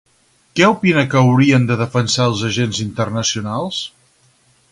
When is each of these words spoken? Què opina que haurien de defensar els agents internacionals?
Què 0.59 0.69
opina 0.75 1.03
que 1.11 1.19
haurien 1.19 1.67
de 1.71 1.77
defensar 1.83 2.27
els 2.31 2.43
agents 2.49 2.81
internacionals? 2.87 3.85